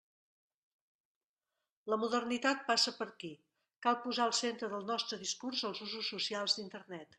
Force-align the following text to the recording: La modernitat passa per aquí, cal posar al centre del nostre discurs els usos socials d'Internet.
La 1.93 1.99
modernitat 2.03 2.65
passa 2.71 2.95
per 2.97 3.07
aquí, 3.11 3.31
cal 3.87 4.01
posar 4.07 4.27
al 4.29 4.35
centre 4.41 4.73
del 4.75 4.89
nostre 4.91 5.23
discurs 5.27 5.65
els 5.73 5.87
usos 5.89 6.13
socials 6.17 6.59
d'Internet. 6.61 7.09